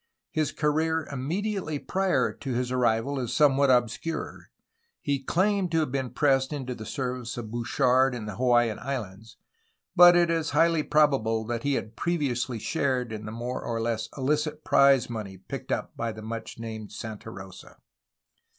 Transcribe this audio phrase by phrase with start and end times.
[0.31, 4.49] His career immediately prior to his arrival is somewhat obscure.
[4.99, 9.37] He claimed to have been pressed into the service of Bouchard in the Hawaiian Islands,
[9.95, 14.09] but it is highly probable that he had previously shared in the more or less
[14.17, 17.77] illicit prize money picked up by the much named Santa Rosa.